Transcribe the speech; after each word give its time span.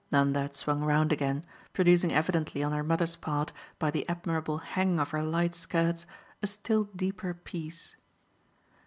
Nanda 0.11 0.41
had 0.41 0.55
swung 0.55 0.81
round 0.83 1.11
again, 1.13 1.45
producing 1.73 2.11
evidently 2.11 2.63
on 2.63 2.71
her 2.71 2.81
mother's 2.81 3.15
part, 3.15 3.53
by 3.77 3.91
the 3.91 4.09
admirable 4.09 4.57
"hang" 4.57 4.99
of 4.99 5.11
her 5.11 5.21
light 5.21 5.53
skirts, 5.53 6.07
a 6.41 6.47
still 6.47 6.85
deeper 6.95 7.35
peace. 7.35 7.95